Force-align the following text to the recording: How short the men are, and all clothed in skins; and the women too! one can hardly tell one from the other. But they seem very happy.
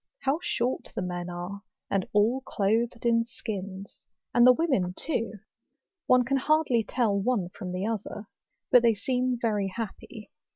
How 0.21 0.39
short 0.41 0.91
the 0.95 1.03
men 1.03 1.29
are, 1.29 1.61
and 1.91 2.07
all 2.11 2.41
clothed 2.43 3.05
in 3.05 3.23
skins; 3.23 4.03
and 4.33 4.47
the 4.47 4.51
women 4.51 4.95
too! 4.97 5.33
one 6.07 6.25
can 6.25 6.37
hardly 6.37 6.83
tell 6.83 7.15
one 7.15 7.49
from 7.49 7.71
the 7.71 7.85
other. 7.85 8.25
But 8.71 8.81
they 8.81 8.95
seem 8.95 9.37
very 9.39 9.67
happy. 9.67 10.31